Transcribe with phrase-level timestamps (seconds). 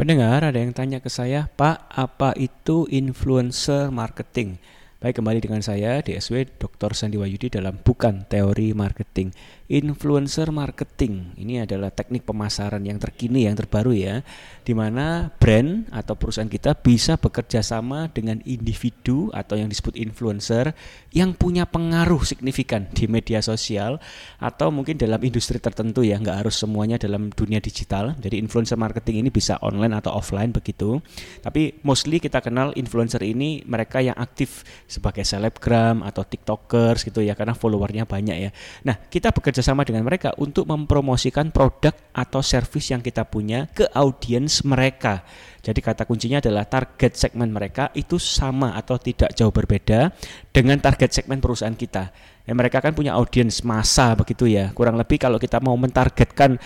[0.00, 4.56] Pendengar ada yang tanya ke saya, Pak, apa itu influencer marketing?
[5.00, 6.92] Baik, kembali dengan saya DSW Dr.
[6.92, 9.32] Sandi Wayudi dalam Bukan Teori Marketing.
[9.70, 14.20] Influencer marketing ini adalah teknik pemasaran yang terkini, yang terbaru ya,
[14.60, 20.76] di mana brand atau perusahaan kita bisa bekerja sama dengan individu atau yang disebut influencer
[21.16, 24.02] yang punya pengaruh signifikan di media sosial
[24.36, 28.20] atau mungkin dalam industri tertentu ya, nggak harus semuanya dalam dunia digital.
[28.20, 31.00] Jadi influencer marketing ini bisa online atau offline begitu.
[31.40, 37.38] Tapi mostly kita kenal influencer ini mereka yang aktif sebagai selebgram atau tiktokers gitu ya
[37.38, 38.50] karena followernya banyak ya.
[38.82, 43.86] Nah kita bekerja sama dengan mereka untuk mempromosikan produk atau service yang kita punya ke
[43.94, 45.22] audiens mereka.
[45.62, 50.10] Jadi kata kuncinya adalah target segmen mereka itu sama atau tidak jauh berbeda
[50.50, 52.10] dengan target segmen perusahaan kita.
[52.48, 54.72] Ya, mereka kan punya audiens masa begitu ya.
[54.74, 56.56] Kurang lebih kalau kita mau mentargetkan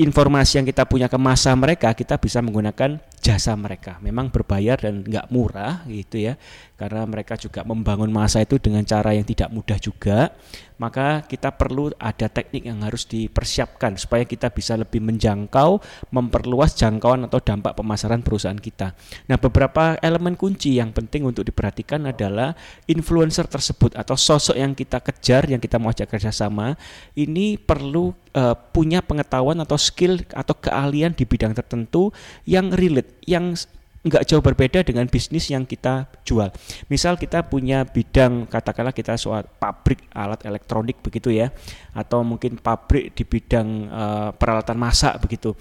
[0.00, 4.02] informasi yang kita punya ke masa mereka, kita bisa menggunakan jasa mereka.
[4.02, 6.34] Memang berbayar dan nggak murah gitu ya,
[6.74, 10.34] karena mereka juga membangun masa itu dengan cara yang tidak mudah juga.
[10.82, 15.78] Maka kita perlu ada teknik yang harus dipersiapkan supaya kita bisa lebih menjangkau,
[16.10, 18.90] memperluas jangkauan atau dampak pemasaran perusahaan kita.
[19.30, 22.58] Nah, beberapa elemen kunci yang penting untuk diperhatikan adalah
[22.90, 26.74] influencer tersebut atau sosok yang kita kejar, yang kita mau ajak kerjasama,
[27.14, 32.10] ini perlu uh, punya pengetahuan atau skill atau keahlian di bidang tertentu
[32.48, 33.56] yang relate, yang
[34.02, 36.50] nggak jauh berbeda dengan bisnis yang kita jual.
[36.90, 41.54] Misal kita punya bidang katakanlah kita soal pabrik alat elektronik begitu ya,
[41.94, 45.54] atau mungkin pabrik di bidang uh, peralatan masak begitu.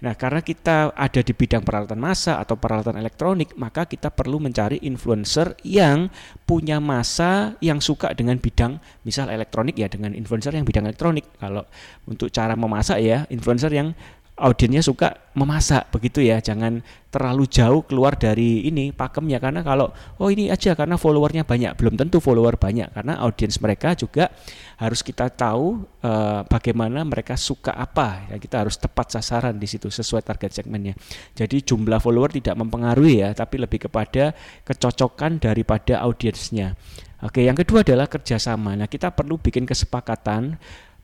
[0.00, 4.80] Nah, karena kita ada di bidang peralatan masak atau peralatan elektronik, maka kita perlu mencari
[4.84, 6.08] influencer yang
[6.48, 11.28] punya masa yang suka dengan bidang misal elektronik ya dengan influencer yang bidang elektronik.
[11.36, 11.68] Kalau
[12.08, 13.92] untuk cara memasak ya, influencer yang
[14.40, 16.40] audiennya suka memasak begitu ya.
[16.40, 16.80] Jangan
[17.12, 21.76] terlalu jauh keluar dari ini pakemnya karena kalau oh ini aja karena followernya banyak.
[21.76, 24.32] Belum tentu follower banyak karena audiens mereka juga
[24.80, 28.32] harus kita tahu uh, bagaimana mereka suka apa.
[28.32, 30.96] Ya kita harus tepat sasaran di situ sesuai target segmennya.
[31.36, 34.32] Jadi jumlah follower tidak mempengaruhi ya tapi lebih kepada
[34.64, 36.74] kecocokan daripada audiensnya.
[37.20, 38.72] Oke, yang kedua adalah kerjasama.
[38.80, 40.56] Nah, kita perlu bikin kesepakatan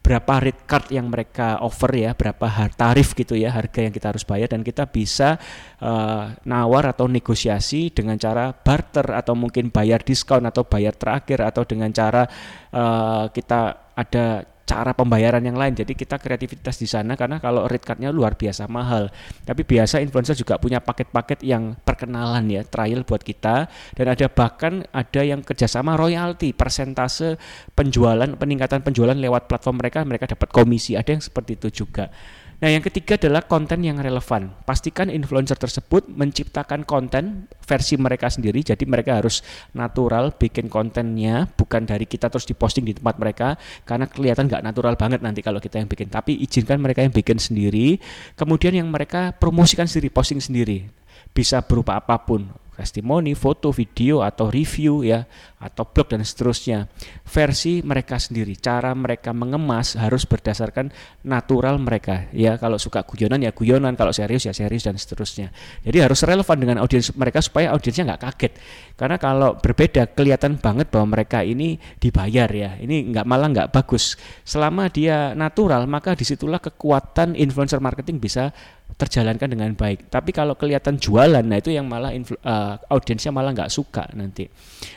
[0.07, 2.47] berapa rate card yang mereka offer ya, berapa
[2.79, 5.35] tarif gitu ya, harga yang kita harus bayar dan kita bisa
[5.83, 11.67] uh, nawar atau negosiasi dengan cara barter atau mungkin bayar diskon atau bayar terakhir atau
[11.67, 12.23] dengan cara
[12.71, 15.79] uh, kita ada cara pembayaran yang lain.
[15.79, 19.09] Jadi kita kreativitas di sana karena kalau rate cardnya luar biasa mahal.
[19.47, 24.83] Tapi biasa influencer juga punya paket-paket yang perkenalan ya, trial buat kita dan ada bahkan
[24.91, 27.39] ada yang kerjasama royalti, persentase
[27.79, 30.99] penjualan, peningkatan penjualan lewat platform mereka, mereka dapat komisi.
[30.99, 32.11] Ada yang seperti itu juga.
[32.57, 34.49] Nah, yang ketiga adalah konten yang relevan.
[34.65, 39.45] Pastikan influencer tersebut menciptakan konten versi mereka sendiri, jadi mereka harus
[39.77, 44.97] natural bikin kontennya, bukan dari kita terus diposting di tempat mereka, karena kelihatan nggak natural
[44.97, 46.09] banget nanti kalau kita yang bikin.
[46.09, 48.01] Tapi izinkan mereka yang bikin sendiri,
[48.41, 50.89] kemudian yang mereka promosikan sendiri, posting sendiri.
[51.37, 55.25] Bisa berupa apa pun, testimoni, foto, video atau review ya
[55.57, 56.93] atau blog dan seterusnya.
[57.25, 60.93] Versi mereka sendiri, cara mereka mengemas harus berdasarkan
[61.25, 62.29] natural mereka.
[62.37, 65.51] Ya, kalau suka guyonan ya guyonan, kalau serius ya serius dan seterusnya.
[65.83, 68.53] Jadi harus relevan dengan audiens mereka supaya audiensnya nggak kaget.
[68.95, 72.77] Karena kalau berbeda kelihatan banget bahwa mereka ini dibayar ya.
[72.77, 74.21] Ini nggak malah nggak bagus.
[74.45, 78.53] Selama dia natural, maka di situlah kekuatan influencer marketing bisa
[78.95, 80.09] terjalankan dengan baik.
[80.09, 84.47] Tapi kalau kelihatan jualan, nah itu yang malah uh, audiensnya malah nggak suka nanti.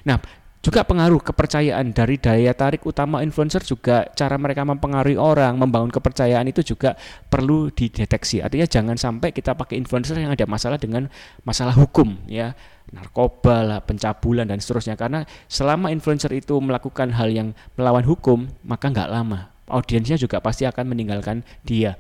[0.08, 0.22] Nah,
[0.60, 6.52] juga pengaruh kepercayaan dari daya tarik utama influencer juga cara mereka mempengaruhi orang, membangun kepercayaan
[6.52, 7.00] itu juga
[7.32, 8.44] perlu dideteksi.
[8.44, 11.08] Artinya jangan sampai kita pakai influencer yang ada masalah dengan
[11.48, 12.52] masalah hukum ya
[12.92, 18.90] narkoba lah, pencabulan dan seterusnya karena selama influencer itu melakukan hal yang melawan hukum maka
[18.90, 21.96] nggak lama audiensnya juga pasti akan meninggalkan dia.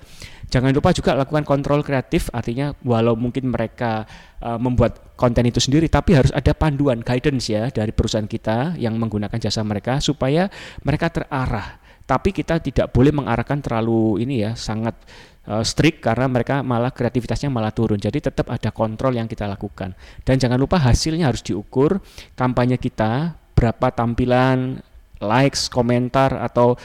[0.49, 4.09] Jangan lupa juga lakukan kontrol kreatif, artinya walau mungkin mereka
[4.41, 8.97] uh, membuat konten itu sendiri, tapi harus ada panduan guidance ya dari perusahaan kita yang
[8.97, 10.49] menggunakan jasa mereka supaya
[10.81, 11.77] mereka terarah.
[12.09, 14.97] Tapi kita tidak boleh mengarahkan terlalu ini ya sangat
[15.45, 18.01] uh, strict karena mereka malah kreativitasnya malah turun.
[18.01, 19.93] Jadi tetap ada kontrol yang kita lakukan.
[20.25, 22.01] Dan jangan lupa hasilnya harus diukur
[22.33, 24.81] kampanye kita berapa tampilan
[25.19, 26.79] likes, komentar atau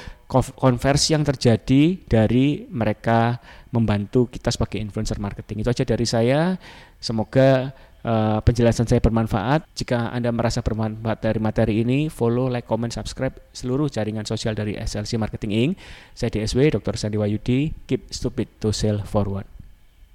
[0.58, 3.38] konversi yang terjadi dari mereka
[3.70, 5.62] membantu kita sebagai influencer marketing.
[5.62, 6.58] Itu aja dari saya.
[6.98, 7.70] Semoga
[8.02, 9.66] uh, penjelasan saya bermanfaat.
[9.78, 14.74] Jika Anda merasa bermanfaat dari materi ini, follow, like, comment, subscribe seluruh jaringan sosial dari
[14.74, 15.72] SLC Marketing Inc.
[16.14, 16.94] Saya DSW, Dr.
[16.98, 17.86] Sandi Wayudi.
[17.86, 19.53] Keep stupid to sell forward.